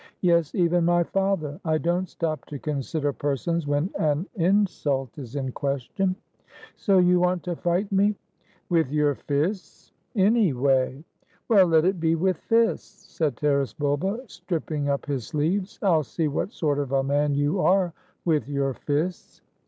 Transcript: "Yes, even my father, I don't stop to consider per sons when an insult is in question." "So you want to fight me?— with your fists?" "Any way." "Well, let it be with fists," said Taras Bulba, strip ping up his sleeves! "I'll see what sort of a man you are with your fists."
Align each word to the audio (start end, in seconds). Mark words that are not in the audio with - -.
"Yes, 0.21 0.55
even 0.55 0.83
my 0.85 1.03
father, 1.03 1.59
I 1.63 1.77
don't 1.77 2.09
stop 2.09 2.45
to 2.45 2.57
consider 2.57 3.13
per 3.13 3.35
sons 3.35 3.67
when 3.67 3.91
an 3.99 4.25
insult 4.33 5.15
is 5.19 5.35
in 5.35 5.51
question." 5.51 6.15
"So 6.75 6.97
you 6.97 7.19
want 7.19 7.43
to 7.43 7.55
fight 7.55 7.91
me?— 7.91 8.15
with 8.71 8.91
your 8.91 9.13
fists?" 9.13 9.91
"Any 10.15 10.53
way." 10.53 11.03
"Well, 11.49 11.67
let 11.67 11.85
it 11.85 11.99
be 11.99 12.15
with 12.15 12.37
fists," 12.37 13.13
said 13.13 13.37
Taras 13.37 13.73
Bulba, 13.75 14.21
strip 14.25 14.65
ping 14.65 14.89
up 14.89 15.05
his 15.05 15.27
sleeves! 15.27 15.77
"I'll 15.83 16.01
see 16.01 16.27
what 16.27 16.51
sort 16.51 16.79
of 16.79 16.91
a 16.91 17.03
man 17.03 17.35
you 17.35 17.59
are 17.61 17.93
with 18.25 18.47
your 18.49 18.73
fists." 18.73 19.41